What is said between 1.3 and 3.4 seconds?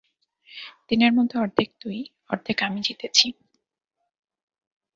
অর্ধেক তুই, অর্ধেক আমি জিতেছি।